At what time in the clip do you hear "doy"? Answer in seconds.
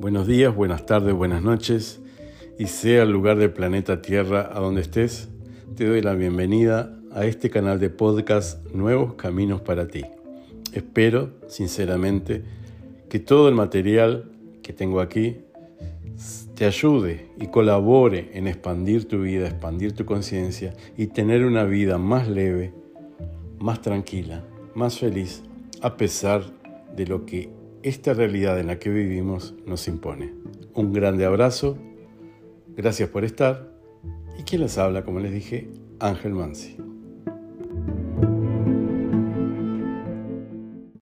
5.88-6.02